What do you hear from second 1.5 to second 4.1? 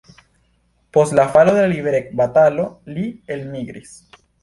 de la liberecbatalo li elmigris.